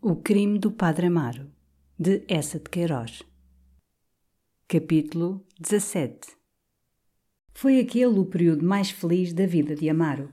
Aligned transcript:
O 0.00 0.14
crime 0.14 0.60
do 0.60 0.70
Padre 0.70 1.06
Amaro, 1.06 1.50
de 1.98 2.22
Essa 2.28 2.60
de 2.60 2.70
Queiroz. 2.70 3.24
Capítulo 4.68 5.44
17 5.58 6.20
Foi 7.52 7.80
aquele 7.80 8.16
o 8.16 8.24
período 8.24 8.64
mais 8.64 8.90
feliz 8.90 9.32
da 9.32 9.44
vida 9.44 9.74
de 9.74 9.90
Amaro. 9.90 10.32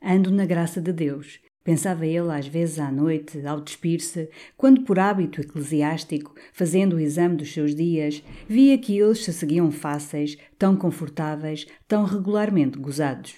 Ando 0.00 0.30
na 0.30 0.46
graça 0.46 0.80
de 0.80 0.92
Deus, 0.92 1.40
pensava 1.64 2.06
ele 2.06 2.30
às 2.30 2.46
vezes 2.46 2.78
à 2.78 2.92
noite, 2.92 3.44
ao 3.44 3.60
despir-se, 3.60 4.30
quando 4.56 4.82
por 4.82 5.00
hábito 5.00 5.40
eclesiástico, 5.40 6.32
fazendo 6.52 6.94
o 6.94 7.00
exame 7.00 7.34
dos 7.34 7.52
seus 7.52 7.74
dias, 7.74 8.22
via 8.48 8.78
que 8.78 8.96
eles 8.96 9.24
se 9.24 9.32
seguiam 9.32 9.72
fáceis, 9.72 10.38
tão 10.56 10.76
confortáveis, 10.76 11.66
tão 11.88 12.04
regularmente 12.04 12.78
gozados. 12.78 13.34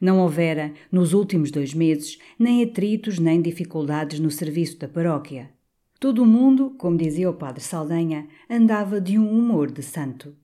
Não 0.00 0.20
houvera, 0.20 0.72
nos 0.92 1.12
últimos 1.12 1.50
dois 1.50 1.74
meses, 1.74 2.18
nem 2.38 2.62
atritos 2.62 3.18
nem 3.18 3.42
dificuldades 3.42 4.20
no 4.20 4.30
serviço 4.30 4.78
da 4.78 4.86
paróquia. 4.86 5.50
Todo 5.98 6.22
o 6.22 6.26
mundo, 6.26 6.70
como 6.78 6.96
dizia 6.96 7.28
o 7.28 7.34
padre 7.34 7.60
Saldanha, 7.60 8.28
andava 8.48 9.00
de 9.00 9.18
um 9.18 9.28
humor 9.28 9.72
de 9.72 9.82
santo. 9.82 10.36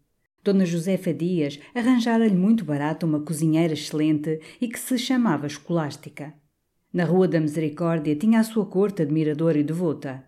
Dona 0.43 0.66
Josefa 0.66 1.15
Dias 1.15 1.60
arranjara-lhe 1.73 2.34
muito 2.34 2.65
barato 2.65 3.06
uma 3.06 3.20
cozinheira 3.20 3.74
excelente 3.74 4.41
e 4.60 4.66
que 4.66 4.79
se 4.79 4.98
chamava 4.98 5.46
Escolástica. 5.46 6.34
Na 6.93 7.05
Rua 7.05 7.29
da 7.29 7.38
Misericórdia 7.38 8.16
tinha 8.16 8.41
a 8.41 8.45
sua 8.45 8.66
corte 8.66 9.02
admiradora 9.02 9.59
e 9.59 9.62
devota. 9.62 10.24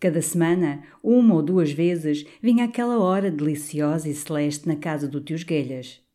Cada 0.00 0.20
semana, 0.20 0.82
uma 1.00 1.34
ou 1.36 1.42
duas 1.42 1.70
vezes, 1.70 2.26
vinha 2.42 2.64
aquela 2.64 2.98
hora 2.98 3.30
deliciosa 3.30 4.08
e 4.08 4.14
celeste 4.14 4.66
na 4.66 4.74
casa 4.74 5.06
do 5.06 5.20
tio 5.20 5.38
Guelhas 5.46 6.07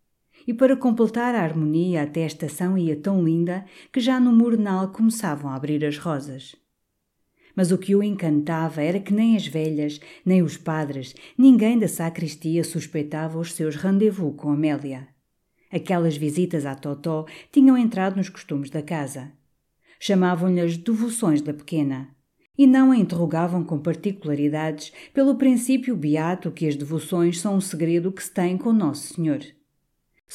e 0.48 0.54
para 0.54 0.76
completar 0.76 1.36
a 1.36 1.42
harmonia 1.42 2.04
até 2.04 2.24
a 2.24 2.28
estação 2.28 2.78
ia 2.78 2.96
tão 2.96 3.24
linda 3.24 3.66
que 3.92 4.00
já 4.00 4.20
no 4.20 4.32
Murnal 4.32 4.90
começavam 4.90 5.52
a 5.52 5.56
abrir 5.56 5.84
as 5.86 5.98
rosas. 5.98 6.56
Mas 7.56 7.72
o 7.72 7.78
que 7.78 7.96
o 7.96 8.02
encantava 8.02 8.82
era 8.82 9.00
que 9.00 9.14
nem 9.14 9.36
as 9.36 9.46
velhas, 9.46 10.00
nem 10.26 10.42
os 10.42 10.58
padres, 10.58 11.16
ninguém 11.38 11.78
da 11.78 11.88
sacristia 11.88 12.64
suspeitava 12.64 13.38
os 13.40 13.54
seus 13.54 13.76
rendezvous 13.76 14.36
com 14.36 14.50
Amélia. 14.50 15.08
Aquelas 15.72 16.16
visitas 16.16 16.66
à 16.66 16.76
Totó 16.76 17.26
tinham 17.52 17.78
entrado 17.78 18.18
nos 18.18 18.30
costumes 18.30 18.70
da 18.70 18.82
casa. 18.82 19.32
Chamavam-lhe 20.00 20.62
as 20.62 20.78
devoções 20.78 21.42
da 21.42 21.54
pequena. 21.54 22.10
E 22.56 22.68
não 22.68 22.92
a 22.92 22.98
interrogavam 22.98 23.64
com 23.64 23.80
particularidades 23.80 24.94
pelo 25.14 25.36
princípio 25.36 25.96
beato 25.96 26.52
que 26.52 26.68
as 26.68 26.76
devoções 26.76 27.40
são 27.40 27.56
um 27.56 27.62
segredo 27.62 28.12
que 28.12 28.22
se 28.22 28.32
tem 28.32 28.56
com 28.56 28.72
Nosso 28.72 29.16
Senhor. 29.16 29.40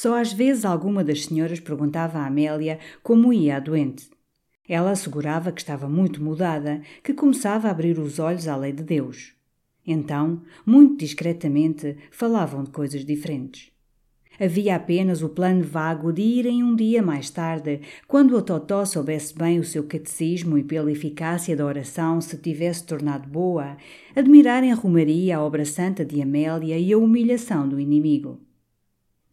Só 0.01 0.15
às 0.15 0.31
vezes 0.31 0.63
alguma 0.63 1.03
das 1.03 1.25
senhoras 1.25 1.59
perguntava 1.59 2.19
a 2.19 2.25
Amélia 2.25 2.79
como 3.03 3.33
ia 3.33 3.57
a 3.57 3.59
doente. 3.59 4.09
Ela 4.65 4.91
assegurava 4.91 5.51
que 5.51 5.59
estava 5.59 5.89
muito 5.89 6.23
mudada, 6.23 6.81
que 7.03 7.13
começava 7.13 7.67
a 7.67 7.71
abrir 7.71 7.99
os 7.99 8.17
olhos 8.17 8.47
à 8.47 8.55
lei 8.55 8.71
de 8.71 8.81
Deus. 8.81 9.33
Então, 9.85 10.41
muito 10.65 10.95
discretamente, 10.95 11.97
falavam 12.11 12.63
de 12.63 12.69
coisas 12.69 13.03
diferentes. 13.03 13.73
Havia 14.39 14.77
apenas 14.77 15.21
o 15.21 15.27
plano 15.27 15.65
vago 15.65 16.13
de 16.13 16.21
irem 16.21 16.63
um 16.63 16.77
dia 16.77 17.03
mais 17.03 17.29
tarde, 17.29 17.81
quando 18.07 18.37
a 18.37 18.41
Totó 18.41 18.85
soubesse 18.85 19.35
bem 19.35 19.59
o 19.59 19.65
seu 19.65 19.83
catecismo 19.83 20.57
e 20.57 20.63
pela 20.63 20.89
eficácia 20.89 21.57
da 21.57 21.65
oração 21.65 22.21
se 22.21 22.37
tivesse 22.37 22.85
tornado 22.85 23.27
boa, 23.27 23.75
admirar 24.15 24.63
em 24.63 24.71
Romaria 24.71 25.35
a 25.35 25.43
obra 25.43 25.65
santa 25.65 26.05
de 26.05 26.21
Amélia 26.21 26.79
e 26.79 26.93
a 26.93 26.97
humilhação 26.97 27.67
do 27.67 27.77
inimigo. 27.77 28.39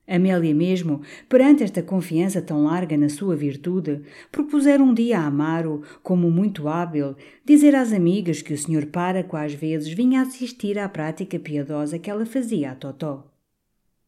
Amélia 0.09 0.55
mesmo, 0.55 1.03
perante 1.29 1.65
esta 1.65 1.83
confiança 1.83 2.41
tão 2.41 2.65
larga 2.65 2.97
na 2.97 3.09
sua 3.09 3.35
virtude, 3.35 4.03
propusera 4.31 4.83
um 4.83 4.95
dia 4.95 5.19
a 5.19 5.27
Amaro, 5.27 5.83
como 6.03 6.31
muito 6.31 6.69
hábil, 6.69 7.17
dizer 7.45 7.75
às 7.75 7.93
amigas 7.93 8.41
que 8.41 8.55
o 8.55 8.59
Sr. 8.59 8.87
Páraco 8.87 9.37
às 9.37 9.53
vezes 9.53 9.93
vinha 9.93 10.23
assistir 10.23 10.79
à 10.79 10.89
prática 10.89 11.39
piedosa 11.39 11.99
que 11.99 12.09
ela 12.09 12.25
fazia 12.25 12.71
a 12.71 12.75
Totó. 12.77 13.33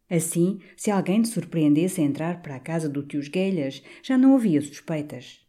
Assim, 0.09 0.61
se 0.77 0.91
alguém 0.91 1.21
te 1.21 1.29
surpreendesse 1.29 2.01
a 2.01 2.05
entrar 2.05 2.41
para 2.43 2.55
a 2.55 2.61
casa 2.61 2.89
do 2.89 3.03
tio 3.03 3.21
Guelhas, 3.29 3.83
já 4.03 4.17
não 4.17 4.35
havia 4.35 4.63
suspeitas. 4.63 5.41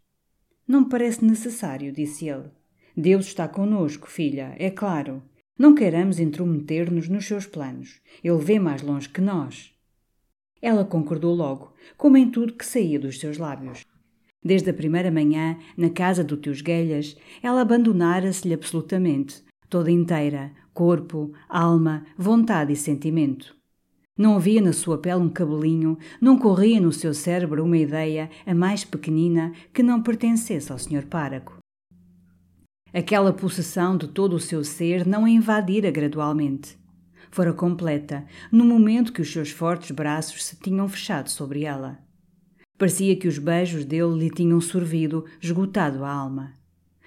Não 0.67 0.81
me 0.81 0.89
parece 0.89 1.23
necessário, 1.23 1.93
disse 1.93 2.27
ele. 2.27 2.49
Deus 2.97 3.27
está 3.27 3.47
conosco, 3.47 4.09
filha, 4.09 4.55
é 4.57 4.69
claro. 4.69 5.23
Não 5.57 5.73
queiramos 5.73 6.19
intrometer-nos 6.19 7.07
nos 7.07 7.25
seus 7.25 7.45
planos. 7.45 8.01
Ele 8.23 8.37
vê 8.37 8.59
mais 8.59 8.81
longe 8.81 9.07
que 9.07 9.21
nós. 9.21 9.73
Ela 10.61 10.83
concordou 10.83 11.33
logo, 11.33 11.73
como 11.97 12.17
em 12.17 12.29
tudo 12.29 12.53
que 12.53 12.65
saía 12.65 12.99
dos 12.99 13.19
seus 13.19 13.37
lábios. 13.37 13.85
Desde 14.43 14.69
a 14.69 14.73
primeira 14.73 15.11
manhã, 15.11 15.57
na 15.77 15.89
casa 15.89 16.23
do 16.23 16.37
tio 16.37 16.53
Guelhas, 16.53 17.15
ela 17.41 17.61
abandonara-se-lhe 17.61 18.53
absolutamente, 18.53 19.43
toda 19.69 19.91
inteira, 19.91 20.51
corpo, 20.73 21.33
alma, 21.47 22.05
vontade 22.17 22.73
e 22.73 22.75
sentimento. 22.75 23.55
Não 24.17 24.35
havia 24.35 24.61
na 24.61 24.73
sua 24.73 24.97
pele 24.97 25.21
um 25.21 25.29
cabelinho, 25.29 25.97
não 26.19 26.37
corria 26.37 26.79
no 26.79 26.91
seu 26.91 27.13
cérebro 27.13 27.63
uma 27.63 27.77
ideia, 27.77 28.29
a 28.45 28.53
mais 28.53 28.83
pequenina, 28.83 29.53
que 29.73 29.81
não 29.81 30.03
pertencesse 30.03 30.71
ao 30.71 30.79
Sr. 30.79 31.05
Páraco. 31.05 31.57
Aquela 32.93 33.31
possessão 33.31 33.95
de 33.95 34.07
todo 34.07 34.35
o 34.35 34.39
seu 34.39 34.63
ser 34.63 35.05
não 35.05 35.23
a 35.23 35.29
invadira 35.29 35.91
gradualmente 35.91 36.78
fora 37.31 37.53
completa, 37.53 38.25
no 38.51 38.65
momento 38.65 39.13
que 39.13 39.21
os 39.21 39.31
seus 39.31 39.49
fortes 39.49 39.91
braços 39.91 40.43
se 40.45 40.55
tinham 40.55 40.87
fechado 40.87 41.29
sobre 41.29 41.63
ela. 41.63 41.99
Parecia 42.77 43.15
que 43.15 43.27
os 43.27 43.37
beijos 43.37 43.83
dele 43.83 44.17
lhe 44.17 44.29
tinham 44.29 44.61
sorvido, 44.61 45.25
esgotado 45.41 46.05
a 46.05 46.11
alma. 46.11 46.53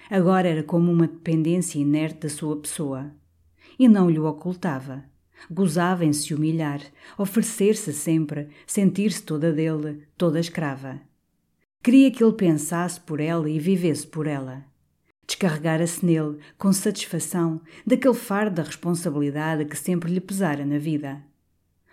Agora 0.09 0.47
era 0.47 0.61
como 0.61 0.91
uma 0.91 1.07
dependência 1.07 1.79
inerte 1.79 2.19
da 2.19 2.29
sua 2.29 2.57
pessoa. 2.57 3.11
E 3.79 3.87
não 3.87 4.09
lhe 4.09 4.19
ocultava. 4.19 5.03
Gozava 5.49 6.05
em 6.05 6.13
se 6.13 6.33
humilhar, 6.33 6.79
oferecer-se 7.17 7.91
sempre, 7.91 8.49
sentir-se 8.67 9.23
toda 9.23 9.51
dele, 9.51 10.03
toda 10.17 10.39
escrava. 10.39 11.01
Queria 11.81 12.11
que 12.11 12.23
ele 12.23 12.33
pensasse 12.33 12.99
por 12.99 13.19
ela 13.19 13.49
e 13.49 13.59
vivesse 13.59 14.07
por 14.07 14.27
ela. 14.27 14.63
Descarregara-se 15.25 16.05
nele, 16.05 16.37
com 16.57 16.73
satisfação, 16.73 17.61
daquele 17.85 18.13
fardo 18.13 18.55
da 18.57 18.63
responsabilidade 18.63 19.65
que 19.65 19.77
sempre 19.77 20.11
lhe 20.11 20.19
pesara 20.19 20.65
na 20.65 20.77
vida. 20.77 21.23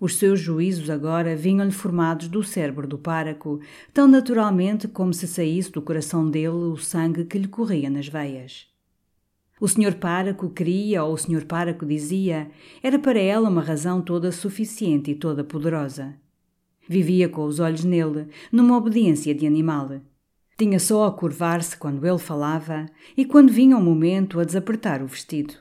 Os 0.01 0.17
seus 0.17 0.41
juízos 0.41 0.89
agora 0.89 1.37
vinham-lhe 1.37 1.71
formados 1.71 2.27
do 2.27 2.43
cérebro 2.43 2.89
do 2.89 2.97
páraco, 2.97 3.61
tão 3.93 4.09
naturalmente 4.09 4.89
como 4.89 5.13
se 5.13 5.27
saísse 5.27 5.71
do 5.71 5.83
coração 5.83 6.29
dele 6.29 6.49
o 6.49 6.77
sangue 6.77 7.25
que 7.25 7.39
lhe 7.39 7.47
corria 7.47 7.91
nas 7.91 8.09
veias. 8.09 8.67
O 9.61 9.69
senhor 9.69 9.97
páraco 9.97 10.49
queria, 10.49 11.05
ou 11.05 11.13
o 11.13 11.19
senhor 11.19 11.45
páraco 11.45 11.85
dizia, 11.85 12.51
era 12.83 12.99
para 12.99 13.19
ela 13.19 13.51
uma 13.51 13.61
razão 13.61 14.01
toda 14.01 14.33
suficiente 14.33 15.11
e 15.11 15.15
toda 15.15 15.45
poderosa. 15.45 16.15
Vivia 16.89 17.29
com 17.29 17.45
os 17.45 17.61
olhos 17.61 17.85
nele, 17.85 18.27
numa 18.51 18.79
obediência 18.79 19.35
de 19.35 19.47
animal. 19.47 20.01
Tinha 20.61 20.79
só 20.79 21.07
a 21.07 21.11
curvar-se 21.11 21.75
quando 21.75 22.07
ele 22.07 22.19
falava 22.19 22.85
e 23.17 23.25
quando 23.25 23.51
vinha 23.51 23.79
o 23.79 23.83
momento 23.83 24.39
a 24.39 24.45
desapertar 24.45 25.03
o 25.03 25.07
vestido. 25.07 25.55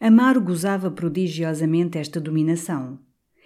Amaro 0.00 0.40
gozava 0.40 0.88
prodigiosamente 0.92 1.98
esta 1.98 2.20
dominação. 2.20 3.00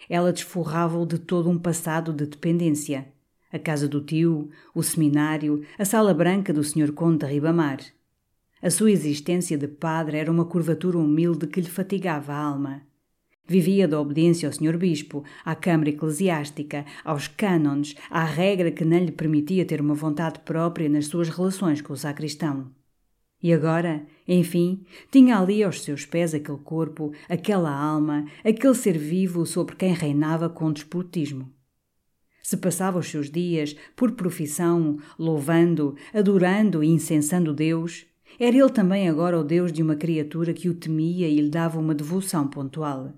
Ela 0.07 0.35
desforrava-o 0.35 1.07
de 1.07 1.19
todo 1.19 1.49
um 1.49 1.59
passado 1.59 2.13
de 2.13 2.27
dependência. 2.27 3.09
A 3.51 3.59
casa 3.59 3.89
do 3.89 4.03
tio, 4.03 4.51
o 4.75 4.83
seminário, 4.83 5.65
a 5.79 5.85
sala 5.87 6.13
branca 6.13 6.53
do 6.53 6.63
Sr. 6.63 6.93
Conde 6.93 7.25
de 7.25 7.33
Ribamar. 7.33 7.79
A 8.61 8.69
sua 8.69 8.91
existência 8.91 9.57
de 9.57 9.67
padre 9.67 10.19
era 10.19 10.31
uma 10.31 10.45
curvatura 10.45 10.99
humilde 10.99 11.47
que 11.47 11.63
lhe 11.63 11.71
fatigava 11.71 12.35
a 12.35 12.39
alma. 12.39 12.83
Vivia 13.47 13.87
da 13.87 14.01
obediência 14.01 14.49
ao 14.49 14.53
Sr. 14.55 14.79
Bispo, 14.79 15.23
à 15.45 15.55
Câmara 15.55 15.91
Eclesiástica, 15.91 16.87
aos 17.05 17.29
cânones, 17.29 17.95
à 18.11 18.25
regra 18.25 18.71
que 18.71 18.87
não 18.87 18.99
lhe 18.99 19.13
permitia 19.13 19.67
ter 19.67 19.83
uma 19.83 19.95
vontade 19.95 20.41
própria 20.41 20.89
nas 20.89 21.09
suas 21.09 21.29
relações 21.29 21.83
com 21.83 21.93
o 21.93 21.97
sacristão. 21.97 22.71
E 23.43 23.53
agora, 23.53 24.07
enfim, 24.27 24.87
tinha 25.13 25.39
ali 25.39 25.63
aos 25.63 25.83
seus 25.83 26.07
pés 26.07 26.33
aquele 26.33 26.57
corpo, 26.57 27.13
aquela 27.29 27.71
alma, 27.71 28.25
aquele 28.43 28.75
ser 28.75 28.97
vivo 28.97 29.45
sobre 29.45 29.77
quem 29.77 29.93
reinava 29.93 30.49
com 30.49 30.73
despotismo. 30.73 31.53
Se 32.43 32.57
passava 32.57 32.99
os 32.99 33.11
seus 33.11 33.31
dias, 33.31 33.77
por 33.95 34.13
profissão, 34.13 34.97
louvando, 35.19 35.95
adorando 36.15 36.83
e 36.83 36.89
incensando 36.89 37.53
Deus, 37.53 38.07
era 38.41 38.57
ele 38.57 38.71
também 38.71 39.07
agora 39.07 39.39
o 39.39 39.45
Deus 39.45 39.71
de 39.71 39.83
uma 39.83 39.97
criatura 39.97 40.55
que 40.55 40.71
o 40.71 40.75
temia 40.75 41.29
e 41.29 41.39
lhe 41.39 41.51
dava 41.51 41.79
uma 41.79 41.95
devoção 41.95 42.49
pontual. 42.49 43.13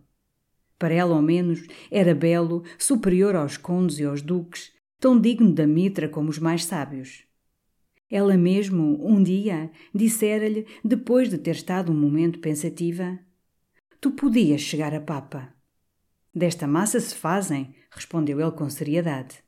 Para 0.79 0.95
ela, 0.95 1.15
ao 1.15 1.23
menos, 1.23 1.67
era 1.91 2.15
belo, 2.15 2.63
superior 2.79 3.35
aos 3.35 3.57
condes 3.57 3.99
e 3.99 4.05
aos 4.05 4.21
duques, 4.21 4.73
tão 5.01 5.19
digno 5.19 5.53
da 5.53 5.67
mitra 5.67 6.09
como 6.09 6.29
os 6.29 6.39
mais 6.39 6.65
sábios. 6.65 7.25
Ela 8.11 8.37
mesmo, 8.37 9.05
um 9.05 9.23
dia, 9.23 9.71
dissera-lhe, 9.95 10.67
depois 10.85 11.29
de 11.29 11.39
ter 11.39 11.53
estado 11.53 11.91
um 11.91 11.99
momento 11.99 12.39
pensativa: 12.39 13.19
Tu 14.01 14.11
podias 14.13 14.61
chegar 14.61 14.95
a 14.95 15.01
Papa. 15.01 15.53
Desta 16.35 16.67
massa 16.67 17.01
se 17.01 17.15
fazem, 17.15 17.75
respondeu 17.91 18.41
ele 18.41 18.53
com 18.53 18.69
seriedade. 18.69 19.43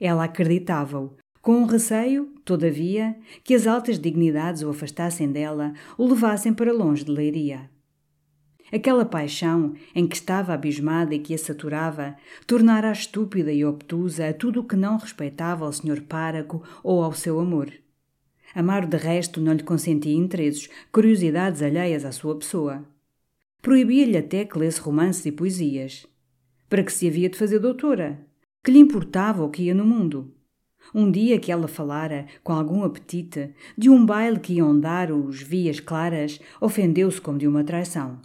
Ela 0.00 0.24
acreditava-o, 0.24 1.16
com 1.40 1.52
um 1.62 1.64
receio, 1.64 2.34
todavia, 2.44 3.16
que 3.42 3.54
as 3.54 3.66
altas 3.66 3.98
dignidades 3.98 4.62
o 4.62 4.70
afastassem 4.70 5.30
dela, 5.30 5.72
o 5.96 6.06
levassem 6.06 6.52
para 6.52 6.72
longe 6.72 7.04
de 7.04 7.10
Leiria. 7.10 7.70
Aquela 8.72 9.04
paixão 9.04 9.74
em 9.94 10.06
que 10.06 10.16
estava 10.16 10.52
abismada 10.52 11.14
e 11.14 11.18
que 11.18 11.34
a 11.34 11.38
saturava, 11.38 12.16
tornara-a 12.46 12.92
estúpida 12.92 13.50
e 13.52 13.64
obtusa 13.64 14.28
a 14.28 14.34
tudo 14.34 14.60
o 14.60 14.64
que 14.64 14.76
não 14.76 14.98
respeitava 14.98 15.64
ao 15.64 15.72
Sr. 15.72 16.02
Páraco 16.02 16.62
ou 16.82 17.02
ao 17.02 17.12
seu 17.12 17.40
amor. 17.40 17.72
Amaro, 18.54 18.86
de 18.86 18.96
resto, 18.96 19.40
não 19.40 19.52
lhe 19.52 19.62
consentia 19.62 20.14
interesses, 20.14 20.68
curiosidades 20.92 21.62
alheias 21.62 22.04
à 22.04 22.12
sua 22.12 22.38
pessoa. 22.38 22.84
Proibia-lhe 23.62 24.16
até 24.16 24.44
que 24.44 24.58
lesse 24.58 24.80
romances 24.80 25.24
e 25.26 25.32
poesias. 25.32 26.06
Para 26.68 26.82
que 26.82 26.92
se 26.92 27.08
havia 27.08 27.28
de 27.28 27.38
fazer 27.38 27.58
doutora? 27.58 28.18
Que 28.62 28.70
lhe 28.70 28.78
importava 28.78 29.42
o 29.42 29.50
que 29.50 29.62
ia 29.62 29.74
no 29.74 29.84
mundo? 29.84 30.34
Um 30.94 31.10
dia 31.10 31.38
que 31.38 31.52
ela 31.52 31.68
falara, 31.68 32.26
com 32.42 32.52
algum 32.52 32.82
apetite, 32.82 33.50
de 33.76 33.90
um 33.90 34.04
baile 34.04 34.38
que 34.38 34.54
iam 34.54 34.78
dar 34.78 35.10
os 35.12 35.42
vias 35.42 35.80
claras, 35.80 36.40
ofendeu-se 36.60 37.20
como 37.20 37.38
de 37.38 37.46
uma 37.46 37.64
traição. 37.64 38.18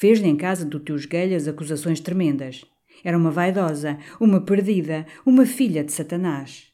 Fez-lhe 0.00 0.28
em 0.28 0.34
casa 0.34 0.64
do 0.64 0.80
tio 0.80 0.96
Esguelhas 0.96 1.46
acusações 1.46 2.00
tremendas. 2.00 2.64
Era 3.04 3.18
uma 3.18 3.30
vaidosa, 3.30 3.98
uma 4.18 4.40
perdida, 4.40 5.04
uma 5.26 5.44
filha 5.44 5.84
de 5.84 5.92
Satanás. 5.92 6.68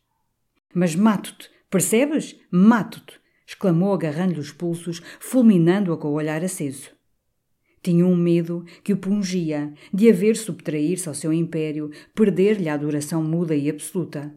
Mas 0.73 0.94
mato-te, 0.94 1.50
percebes? 1.69 2.38
Mato-te! 2.52 3.19
exclamou 3.44 3.93
agarrando-lhe 3.93 4.38
os 4.38 4.52
pulsos, 4.52 5.02
fulminando-a 5.19 5.96
com 5.96 6.06
o 6.06 6.12
olhar 6.12 6.44
aceso. 6.44 6.90
Tinha 7.82 8.06
um 8.06 8.14
medo 8.14 8.64
que 8.84 8.93
o 8.93 8.96
pungia 8.96 9.75
de 9.93 10.08
haver 10.08 10.37
subtrair-se 10.37 11.08
ao 11.08 11.14
seu 11.14 11.32
império, 11.32 11.90
perder-lhe 12.14 12.69
a 12.69 12.75
adoração 12.75 13.25
muda 13.25 13.56
e 13.56 13.69
absoluta. 13.69 14.32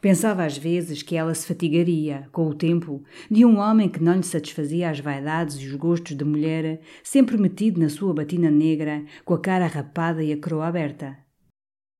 Pensava 0.00 0.44
às 0.46 0.56
vezes 0.56 1.02
que 1.02 1.14
ela 1.14 1.34
se 1.34 1.46
fatigaria, 1.46 2.26
com 2.32 2.48
o 2.48 2.54
tempo, 2.54 3.04
de 3.30 3.44
um 3.44 3.58
homem 3.58 3.86
que 3.86 4.02
não 4.02 4.16
lhe 4.16 4.22
satisfazia 4.22 4.88
as 4.88 4.98
vaidades 4.98 5.56
e 5.56 5.66
os 5.66 5.74
gostos 5.74 6.16
de 6.16 6.24
mulher, 6.24 6.80
sempre 7.02 7.36
metido 7.36 7.78
na 7.78 7.90
sua 7.90 8.14
batina 8.14 8.50
negra, 8.50 9.04
com 9.26 9.34
a 9.34 9.38
cara 9.38 9.66
rapada 9.66 10.24
e 10.24 10.32
a 10.32 10.40
coroa 10.40 10.68
aberta. 10.68 11.18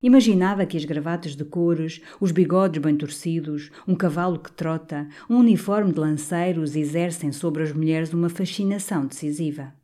Imaginava 0.02 0.64
que 0.64 0.78
as 0.78 0.86
gravatas 0.86 1.36
de 1.36 1.44
cores, 1.44 2.00
os 2.18 2.32
bigodes 2.32 2.80
bem 2.80 2.96
torcidos, 2.96 3.70
um 3.86 3.94
cavalo 3.94 4.38
que 4.38 4.50
trota, 4.50 5.06
um 5.28 5.36
uniforme 5.36 5.92
de 5.92 6.00
lanceiros 6.00 6.74
exercem 6.74 7.30
sobre 7.32 7.62
as 7.62 7.72
mulheres 7.72 8.14
uma 8.14 8.30
fascinação 8.30 9.04
decisiva. 9.06 9.74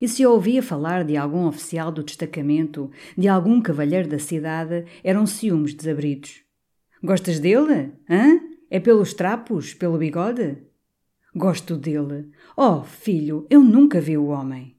E 0.00 0.08
se 0.08 0.24
ouvia 0.24 0.62
falar 0.62 1.04
de 1.04 1.14
algum 1.14 1.46
oficial 1.46 1.92
do 1.92 2.02
destacamento, 2.02 2.90
de 3.18 3.28
algum 3.28 3.60
cavalheiro 3.60 4.08
da 4.08 4.18
cidade, 4.18 4.86
eram 5.04 5.26
ciúmes 5.26 5.74
desabridos. 5.74 6.45
Gostas 7.06 7.38
dele? 7.38 7.92
Hã? 8.10 8.40
É 8.68 8.80
pelos 8.80 9.14
trapos? 9.14 9.72
Pelo 9.72 9.96
bigode? 9.96 10.58
Gosto 11.32 11.76
dele. 11.76 12.32
Oh, 12.56 12.82
filho, 12.82 13.46
eu 13.48 13.62
nunca 13.62 14.00
vi 14.00 14.18
o 14.18 14.26
homem. 14.26 14.74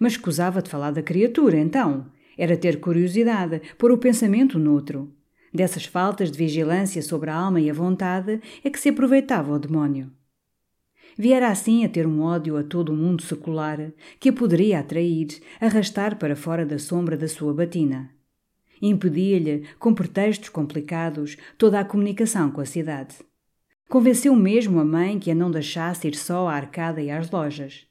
Mas 0.00 0.14
escusava 0.14 0.60
de 0.60 0.68
falar 0.68 0.90
da 0.90 1.00
criatura, 1.00 1.56
então. 1.56 2.06
Era 2.36 2.56
ter 2.56 2.80
curiosidade, 2.80 3.62
pôr 3.78 3.92
o 3.92 3.98
pensamento 3.98 4.58
noutro. 4.58 5.14
Dessas 5.54 5.84
faltas 5.84 6.32
de 6.32 6.36
vigilância 6.36 7.00
sobre 7.02 7.30
a 7.30 7.36
alma 7.36 7.60
e 7.60 7.70
a 7.70 7.72
vontade 7.72 8.40
é 8.64 8.68
que 8.68 8.80
se 8.80 8.88
aproveitava 8.88 9.52
o 9.52 9.60
demónio. 9.60 10.10
Viera 11.16 11.50
assim 11.50 11.84
a 11.84 11.88
ter 11.88 12.04
um 12.04 12.20
ódio 12.20 12.56
a 12.56 12.64
todo 12.64 12.88
o 12.88 12.96
mundo 12.96 13.22
secular 13.22 13.92
que 14.18 14.30
a 14.30 14.32
poderia 14.32 14.80
atrair, 14.80 15.40
arrastar 15.60 16.18
para 16.18 16.34
fora 16.34 16.66
da 16.66 16.80
sombra 16.80 17.16
da 17.16 17.28
sua 17.28 17.54
batina. 17.54 18.17
Impedia-lhe, 18.80 19.64
com 19.78 19.94
pretextos 19.94 20.48
complicados, 20.48 21.36
toda 21.56 21.80
a 21.80 21.84
comunicação 21.84 22.50
com 22.50 22.60
a 22.60 22.66
cidade. 22.66 23.16
Convenceu 23.88 24.36
mesmo 24.36 24.78
a 24.80 24.84
mãe 24.84 25.18
que 25.18 25.30
a 25.30 25.34
não 25.34 25.50
deixasse 25.50 26.08
ir 26.08 26.14
só 26.14 26.46
à 26.46 26.54
arcada 26.54 27.00
e 27.00 27.10
às 27.10 27.30
lojas. 27.30 27.86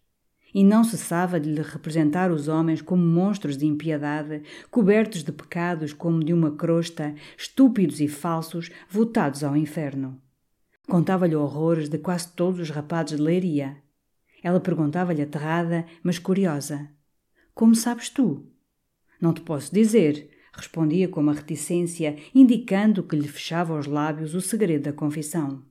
E 0.54 0.64
não 0.64 0.84
cessava 0.84 1.40
de 1.40 1.52
lhe 1.52 1.62
representar 1.62 2.32
os 2.32 2.48
homens 2.48 2.82
como 2.82 3.04
monstros 3.04 3.58
de 3.58 3.66
impiedade, 3.66 4.44
cobertos 4.70 5.24
de 5.24 5.32
pecados 5.32 5.94
como 5.94 6.24
de 6.24 6.34
uma 6.34 6.52
crosta, 6.52 7.16
estúpidos 7.38 8.00
e 8.00 8.08
falsos, 8.08 8.70
votados 8.90 9.44
ao 9.44 9.58
inferno. 9.58 10.22
Contava-lhe 10.88 11.36
horrores 11.36 11.90
de 11.90 11.98
quase 11.98 12.32
todos 12.32 12.60
os 12.60 12.70
rapazes 12.70 13.18
de 13.18 13.22
leiria. 13.22 13.78
Ela 14.42 14.60
perguntava-lhe 14.60 15.22
aterrada, 15.22 15.86
mas 16.02 16.18
curiosa: 16.20 16.90
Como 17.54 17.76
sabes 17.76 18.10
tu? 18.10 18.46
Não 19.20 19.34
te 19.34 19.42
posso 19.42 19.74
dizer, 19.74 20.30
respondia 20.58 21.08
com 21.08 21.22
uma 21.22 21.34
reticência, 21.34 22.18
indicando 22.34 23.04
que 23.04 23.16
lhe 23.16 23.28
fechava 23.28 23.78
os 23.78 23.86
lábios 23.86 24.34
o 24.34 24.42
segredo 24.42 24.86
da 24.86 24.94
confissão. 24.94 25.62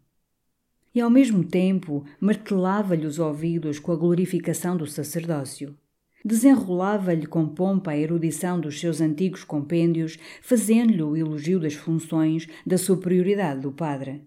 E 0.94 1.00
ao 1.00 1.10
mesmo 1.10 1.44
tempo 1.44 2.04
martelava-lhe 2.20 3.04
os 3.04 3.18
ouvidos 3.18 3.78
com 3.78 3.92
a 3.92 3.96
glorificação 3.96 4.76
do 4.76 4.86
sacerdócio. 4.86 5.76
Desenrolava-lhe 6.24 7.26
com 7.26 7.46
pompa 7.46 7.90
a 7.90 7.98
erudição 7.98 8.58
dos 8.58 8.80
seus 8.80 9.00
antigos 9.00 9.44
compêndios, 9.44 10.18
fazendo-lhe 10.40 11.02
o 11.02 11.16
elogio 11.16 11.60
das 11.60 11.74
funções, 11.74 12.48
da 12.64 12.78
superioridade 12.78 13.60
do 13.60 13.72
padre. 13.72 14.22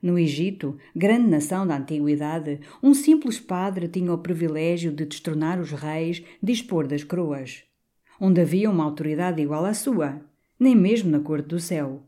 No 0.00 0.18
Egito, 0.18 0.78
grande 0.94 1.28
nação 1.28 1.66
da 1.66 1.76
antiguidade, 1.76 2.60
um 2.82 2.94
simples 2.94 3.38
padre 3.38 3.88
tinha 3.88 4.12
o 4.12 4.18
privilégio 4.18 4.92
de 4.92 5.04
destronar 5.04 5.60
os 5.60 5.72
reis, 5.72 6.22
dispor 6.42 6.86
das 6.86 7.04
coroas 7.04 7.67
onde 8.20 8.40
havia 8.40 8.70
uma 8.70 8.84
autoridade 8.84 9.40
igual 9.40 9.64
à 9.64 9.72
sua, 9.72 10.20
nem 10.58 10.74
mesmo 10.74 11.10
na 11.10 11.20
corte 11.20 11.48
do 11.48 11.60
céu. 11.60 12.02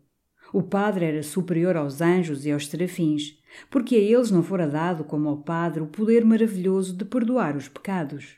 O 0.53 0.63
Padre 0.63 1.05
era 1.05 1.23
superior 1.23 1.77
aos 1.77 2.01
anjos 2.01 2.45
e 2.45 2.51
aos 2.51 2.67
serafins, 2.67 3.39
porque 3.71 3.95
a 3.95 3.99
eles 3.99 4.31
não 4.31 4.43
fora 4.43 4.67
dado, 4.67 5.05
como 5.05 5.29
ao 5.29 5.39
Padre, 5.39 5.83
o 5.83 5.87
poder 5.87 6.25
maravilhoso 6.25 6.97
de 6.97 7.05
perdoar 7.05 7.57
os 7.57 7.69
pecados. 7.69 8.37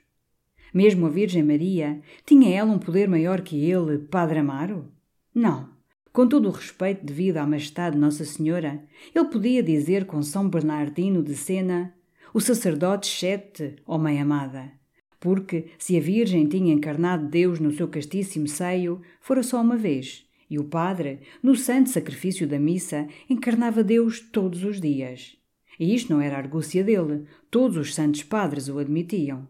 Mesmo 0.74 1.06
a 1.06 1.08
Virgem 1.08 1.42
Maria, 1.42 2.00
tinha 2.26 2.54
ela 2.54 2.70
um 2.70 2.78
poder 2.78 3.08
maior 3.08 3.40
que 3.40 3.64
ele, 3.64 3.98
Padre 3.98 4.38
Amaro? 4.38 4.90
Não. 5.34 5.70
Com 6.12 6.28
todo 6.28 6.48
o 6.48 6.52
respeito 6.52 7.04
devido 7.04 7.38
à 7.38 7.46
majestade 7.46 7.94
de 7.94 8.00
Nossa 8.00 8.24
Senhora, 8.24 8.82
ele 9.14 9.24
podia 9.26 9.62
dizer 9.62 10.04
com 10.04 10.22
São 10.22 10.48
Bernardino 10.48 11.22
de 11.22 11.34
Sena: 11.34 11.94
O 12.34 12.40
sacerdote 12.40 13.06
Sete, 13.06 13.76
ó 13.86 13.96
Mãe 13.96 14.20
Amada 14.20 14.81
porque, 15.22 15.66
se 15.78 15.96
a 15.96 16.00
Virgem 16.00 16.48
tinha 16.48 16.74
encarnado 16.74 17.28
Deus 17.28 17.60
no 17.60 17.70
seu 17.70 17.86
castíssimo 17.86 18.48
seio, 18.48 19.00
fora 19.20 19.40
só 19.40 19.62
uma 19.62 19.76
vez, 19.76 20.26
e 20.50 20.58
o 20.58 20.64
Padre, 20.64 21.20
no 21.40 21.54
santo 21.54 21.90
sacrifício 21.90 22.44
da 22.44 22.58
missa, 22.58 23.06
encarnava 23.30 23.84
Deus 23.84 24.19
todos 24.19 24.64
os 24.64 24.80
dias. 24.80 25.36
E 25.78 25.94
isto 25.94 26.12
não 26.12 26.20
era 26.20 26.36
argúcia 26.36 26.82
dele, 26.82 27.24
todos 27.52 27.76
os 27.76 27.94
santos 27.94 28.24
padres 28.24 28.69
o 28.69 28.81
admitiam. 28.81 29.46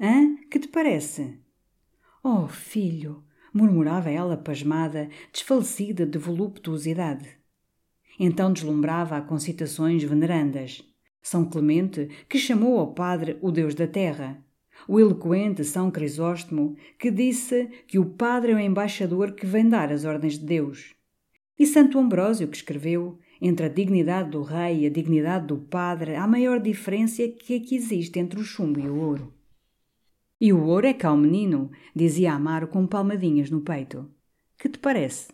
Hã? 0.00 0.36
Que 0.48 0.60
te 0.60 0.68
parece? 0.68 1.40
Oh, 2.22 2.46
filho! 2.46 3.24
murmurava 3.52 4.10
ela 4.10 4.36
pasmada, 4.36 5.08
desfalecida 5.32 6.06
de 6.06 6.18
voluptuosidade. 6.18 7.28
Então 8.16 8.52
deslumbrava-a 8.52 9.22
com 9.22 9.40
citações 9.40 10.04
venerandas. 10.04 10.84
São 11.20 11.44
Clemente, 11.44 12.08
que 12.28 12.38
chamou 12.38 12.78
ao 12.78 12.94
Padre 12.94 13.38
o 13.40 13.50
Deus 13.50 13.74
da 13.74 13.88
Terra, 13.88 14.43
o 14.88 15.00
eloquente 15.00 15.64
São 15.64 15.90
Crisóstomo, 15.90 16.76
que 16.98 17.10
disse 17.10 17.68
que 17.86 17.98
o 17.98 18.06
padre 18.06 18.52
é 18.52 18.54
o 18.54 18.58
embaixador 18.58 19.32
que 19.32 19.46
vem 19.46 19.68
dar 19.68 19.92
as 19.92 20.04
ordens 20.04 20.38
de 20.38 20.44
Deus. 20.44 20.94
E 21.58 21.66
Santo 21.66 21.98
Ambrósio, 21.98 22.48
que 22.48 22.56
escreveu: 22.56 23.18
entre 23.40 23.66
a 23.66 23.68
dignidade 23.68 24.30
do 24.30 24.42
rei 24.42 24.80
e 24.80 24.86
a 24.86 24.90
dignidade 24.90 25.46
do 25.46 25.58
padre 25.58 26.16
há 26.16 26.26
maior 26.26 26.60
diferença 26.60 27.26
que 27.28 27.56
a 27.56 27.60
que 27.60 27.76
existe 27.76 28.18
entre 28.18 28.40
o 28.40 28.44
chumbo 28.44 28.80
e 28.80 28.88
o 28.88 28.96
ouro. 28.96 29.34
E 30.40 30.52
o 30.52 30.64
ouro 30.64 30.86
é 30.86 30.94
cá 30.94 31.12
o 31.12 31.16
menino, 31.16 31.70
dizia 31.94 32.32
Amaro 32.32 32.68
com 32.68 32.86
palmadinhas 32.86 33.50
no 33.50 33.60
peito. 33.60 34.10
Que 34.58 34.68
te 34.68 34.78
parece? 34.78 35.33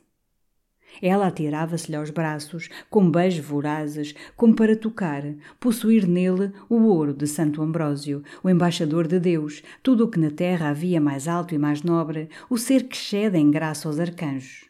Ela 1.03 1.29
atirava-se-lhe 1.29 1.97
aos 1.97 2.11
braços, 2.11 2.69
com 2.89 3.11
beijos 3.11 3.45
vorazes, 3.45 4.15
como 4.37 4.55
para 4.55 4.77
tocar, 4.77 5.23
possuir 5.59 6.07
nele 6.07 6.53
o 6.69 6.83
ouro 6.85 7.15
de 7.15 7.27
Santo 7.27 7.63
Ambrósio, 7.63 8.23
o 8.43 8.51
embaixador 8.51 9.07
de 9.07 9.19
Deus, 9.19 9.63
tudo 9.83 10.05
o 10.05 10.09
que 10.09 10.19
na 10.19 10.31
terra 10.31 10.69
havia 10.69 11.01
mais 11.01 11.27
alto 11.29 11.55
e 11.55 11.59
mais 11.59 11.83
nobre, 11.83 12.29
o 12.49 12.59
ser 12.59 12.85
que 12.85 12.97
cede 12.97 13.39
em 13.39 13.51
graça 13.51 13.89
aos 13.89 13.99
arcanjos. 13.99 14.69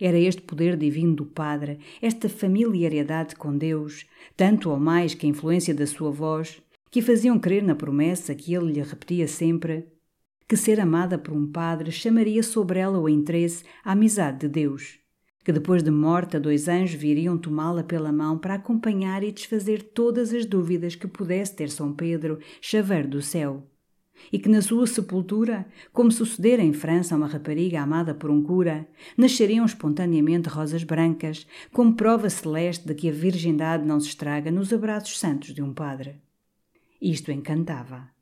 Era 0.00 0.18
este 0.18 0.42
poder 0.42 0.76
divino 0.76 1.14
do 1.14 1.24
Padre, 1.24 1.78
esta 2.02 2.28
familiaridade 2.28 3.34
com 3.34 3.56
Deus, 3.56 4.04
tanto 4.36 4.70
ou 4.70 4.78
mais 4.78 5.14
que 5.14 5.26
a 5.26 5.30
influência 5.30 5.74
da 5.74 5.86
sua 5.86 6.10
voz, 6.10 6.60
que 6.90 7.00
faziam 7.00 7.38
crer 7.38 7.62
na 7.62 7.74
promessa 7.74 8.34
que 8.34 8.54
ele 8.54 8.72
lhe 8.72 8.82
repetia 8.82 9.26
sempre, 9.26 9.86
que 10.46 10.56
ser 10.56 10.80
amada 10.80 11.18
por 11.18 11.34
um 11.34 11.50
padre 11.50 11.90
chamaria 11.90 12.42
sobre 12.42 12.78
ela 12.78 13.00
o 13.00 13.08
interesse, 13.08 13.64
a 13.84 13.92
amizade 13.92 14.40
de 14.40 14.48
Deus 14.48 15.05
que 15.46 15.52
depois 15.52 15.80
de 15.80 15.92
morta 15.92 16.40
dois 16.40 16.66
anjos 16.66 17.00
viriam 17.00 17.38
tomá-la 17.38 17.84
pela 17.84 18.10
mão 18.10 18.36
para 18.36 18.54
acompanhar 18.54 19.22
e 19.22 19.30
desfazer 19.30 19.80
todas 19.80 20.34
as 20.34 20.44
dúvidas 20.44 20.96
que 20.96 21.06
pudesse 21.06 21.54
ter 21.54 21.70
São 21.70 21.92
Pedro, 21.92 22.40
chaveiro 22.60 23.06
do 23.06 23.22
céu. 23.22 23.64
e 24.32 24.40
que 24.40 24.48
na 24.48 24.60
sua 24.60 24.88
sepultura, 24.88 25.64
como 25.92 26.10
sucedera 26.10 26.64
em 26.64 26.72
França 26.72 27.14
a 27.14 27.18
uma 27.18 27.28
rapariga 27.28 27.80
amada 27.80 28.12
por 28.12 28.28
um 28.28 28.42
cura, 28.42 28.88
nasceriam 29.16 29.64
espontaneamente 29.64 30.48
rosas 30.48 30.82
brancas, 30.82 31.46
como 31.72 31.94
prova 31.94 32.28
celeste 32.28 32.84
de 32.84 32.94
que 32.96 33.08
a 33.08 33.12
virgindade 33.12 33.86
não 33.86 34.00
se 34.00 34.08
estraga 34.08 34.50
nos 34.50 34.72
abraços 34.72 35.16
santos 35.16 35.54
de 35.54 35.62
um 35.62 35.72
padre. 35.72 36.16
Isto 37.00 37.30
encantava. 37.30 38.15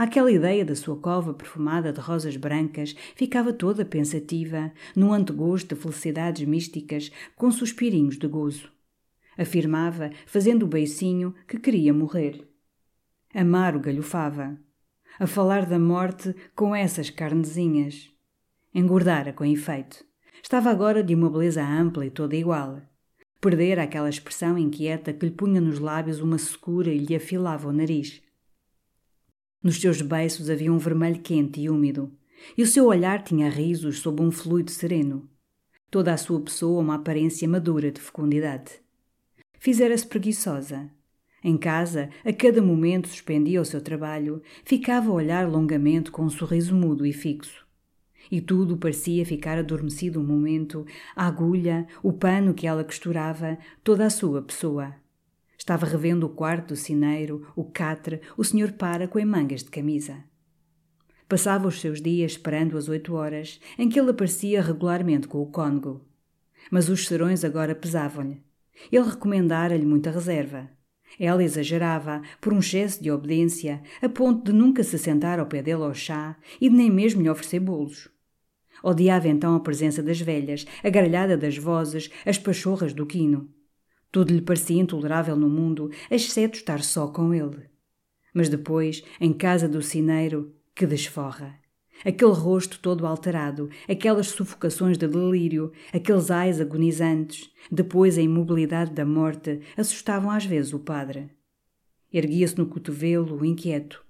Aquela 0.00 0.32
ideia 0.32 0.64
da 0.64 0.74
sua 0.74 0.96
cova 0.96 1.34
perfumada 1.34 1.92
de 1.92 2.00
rosas 2.00 2.34
brancas 2.34 2.96
ficava 3.14 3.52
toda 3.52 3.84
pensativa, 3.84 4.72
num 4.96 5.12
antegosto 5.12 5.74
de 5.74 5.78
felicidades 5.78 6.48
místicas, 6.48 7.12
com 7.36 7.50
suspirinhos 7.50 8.16
de 8.16 8.26
gozo. 8.26 8.72
Afirmava, 9.36 10.10
fazendo 10.24 10.62
o 10.62 10.66
beicinho, 10.66 11.34
que 11.46 11.58
queria 11.58 11.92
morrer. 11.92 12.48
Amaro 13.34 13.78
galhofava 13.78 14.58
a 15.18 15.26
falar 15.26 15.66
da 15.66 15.78
morte 15.78 16.34
com 16.56 16.74
essas 16.74 17.10
carnezinhas. 17.10 18.10
Engordara 18.74 19.34
com 19.34 19.44
efeito. 19.44 20.02
Estava 20.42 20.70
agora 20.70 21.04
de 21.04 21.14
uma 21.14 21.28
beleza 21.28 21.62
ampla 21.62 22.06
e 22.06 22.10
toda 22.10 22.34
igual. 22.34 22.80
Perdera 23.38 23.82
aquela 23.82 24.08
expressão 24.08 24.56
inquieta 24.56 25.12
que 25.12 25.26
lhe 25.26 25.32
punha 25.32 25.60
nos 25.60 25.78
lábios 25.78 26.20
uma 26.20 26.38
secura 26.38 26.90
e 26.90 26.96
lhe 26.96 27.14
afilava 27.14 27.68
o 27.68 27.72
nariz. 27.72 28.22
Nos 29.62 29.80
seus 29.80 30.00
beiços 30.00 30.48
havia 30.48 30.72
um 30.72 30.78
vermelho 30.78 31.20
quente 31.20 31.60
e 31.60 31.68
úmido, 31.68 32.10
e 32.56 32.62
o 32.62 32.66
seu 32.66 32.86
olhar 32.86 33.22
tinha 33.22 33.50
risos 33.50 33.98
sob 33.98 34.22
um 34.22 34.30
fluido 34.30 34.70
sereno. 34.70 35.28
Toda 35.90 36.12
a 36.12 36.16
sua 36.16 36.40
pessoa 36.40 36.80
uma 36.80 36.94
aparência 36.94 37.48
madura 37.48 37.90
de 37.90 38.00
fecundidade. 38.00 38.80
Fizera-se 39.58 40.06
preguiçosa, 40.06 40.90
em 41.42 41.56
casa, 41.56 42.10
a 42.22 42.32
cada 42.34 42.60
momento 42.60 43.08
suspendia 43.08 43.62
o 43.62 43.64
seu 43.64 43.80
trabalho, 43.80 44.42
ficava 44.62 45.10
a 45.10 45.14
olhar 45.14 45.48
longamente 45.48 46.10
com 46.10 46.22
um 46.22 46.28
sorriso 46.28 46.74
mudo 46.74 47.06
e 47.06 47.14
fixo. 47.14 47.66
E 48.30 48.42
tudo 48.42 48.76
parecia 48.76 49.24
ficar 49.24 49.56
adormecido 49.56 50.20
um 50.20 50.24
momento, 50.24 50.84
a 51.16 51.26
agulha, 51.26 51.86
o 52.02 52.12
pano 52.12 52.52
que 52.52 52.66
ela 52.66 52.84
costurava, 52.84 53.58
toda 53.82 54.04
a 54.04 54.10
sua 54.10 54.42
pessoa. 54.42 54.94
Estava 55.60 55.84
revendo 55.84 56.24
o 56.24 56.30
quarto 56.30 56.68
do 56.68 56.76
cineiro, 56.76 57.46
o 57.54 57.64
catre, 57.64 58.22
o 58.34 58.42
senhor 58.42 58.72
Páraco 58.72 59.18
em 59.18 59.26
mangas 59.26 59.62
de 59.62 59.68
camisa. 59.68 60.24
Passava 61.28 61.68
os 61.68 61.82
seus 61.82 62.00
dias 62.00 62.32
esperando 62.32 62.78
as 62.78 62.88
oito 62.88 63.12
horas, 63.12 63.60
em 63.78 63.86
que 63.86 64.00
ele 64.00 64.08
aparecia 64.08 64.62
regularmente 64.62 65.28
com 65.28 65.38
o 65.42 65.46
cônego. 65.46 66.00
Mas 66.70 66.88
os 66.88 67.06
serões 67.06 67.44
agora 67.44 67.74
pesavam-lhe. 67.74 68.42
Ele 68.90 69.04
recomendara-lhe 69.04 69.84
muita 69.84 70.10
reserva. 70.10 70.70
Ela 71.18 71.44
exagerava, 71.44 72.22
por 72.40 72.54
um 72.54 72.60
excesso 72.60 73.02
de 73.02 73.10
obediência, 73.10 73.82
a 74.00 74.08
ponto 74.08 74.50
de 74.50 74.58
nunca 74.58 74.82
se 74.82 74.98
sentar 74.98 75.38
ao 75.38 75.44
pé 75.44 75.62
dele 75.62 75.82
ao 75.82 75.92
chá 75.92 76.38
e 76.58 76.70
de 76.70 76.74
nem 76.74 76.90
mesmo 76.90 77.20
lhe 77.20 77.28
oferecer 77.28 77.60
bolos. 77.60 78.08
Odiava 78.82 79.28
então 79.28 79.54
a 79.54 79.60
presença 79.60 80.02
das 80.02 80.22
velhas, 80.22 80.66
a 80.82 80.88
gargalhada 80.88 81.36
das 81.36 81.58
vozes, 81.58 82.10
as 82.24 82.38
pachorras 82.38 82.94
do 82.94 83.04
quino. 83.04 83.59
Tudo 84.12 84.32
lhe 84.32 84.42
parecia 84.42 84.80
intolerável 84.80 85.36
no 85.36 85.48
mundo, 85.48 85.90
exceto 86.10 86.58
estar 86.58 86.82
só 86.82 87.08
com 87.08 87.32
ele. 87.32 87.70
Mas 88.34 88.48
depois, 88.48 89.02
em 89.20 89.32
casa 89.32 89.68
do 89.68 89.82
cineiro, 89.82 90.54
que 90.74 90.86
desforra! 90.86 91.58
Aquele 92.04 92.32
rosto 92.32 92.78
todo 92.80 93.06
alterado, 93.06 93.68
aquelas 93.86 94.28
sufocações 94.28 94.96
de 94.96 95.06
delírio, 95.06 95.70
aqueles 95.92 96.30
ais 96.30 96.58
agonizantes, 96.60 97.50
depois 97.70 98.16
a 98.16 98.22
imobilidade 98.22 98.92
da 98.92 99.04
morte, 99.04 99.60
assustavam 99.76 100.30
às 100.30 100.46
vezes 100.46 100.72
o 100.72 100.78
padre. 100.78 101.30
Erguia-se 102.10 102.56
no 102.56 102.66
cotovelo, 102.66 103.44
inquieto. 103.44 104.02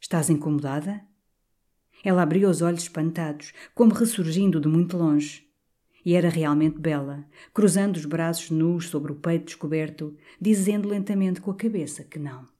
Estás 0.00 0.28
incomodada? 0.28 1.02
Ela 2.02 2.22
abria 2.22 2.48
os 2.48 2.62
olhos 2.62 2.82
espantados, 2.82 3.52
como 3.74 3.94
ressurgindo 3.94 4.60
de 4.60 4.66
muito 4.66 4.96
longe. 4.96 5.49
E 6.04 6.14
era 6.14 6.28
realmente 6.28 6.78
bela, 6.78 7.26
cruzando 7.52 7.96
os 7.96 8.04
braços 8.04 8.50
nus 8.50 8.88
sobre 8.88 9.12
o 9.12 9.16
peito 9.16 9.46
descoberto, 9.46 10.16
dizendo 10.40 10.88
lentamente 10.88 11.40
com 11.40 11.50
a 11.50 11.56
cabeça 11.56 12.04
que 12.04 12.18
não. 12.18 12.59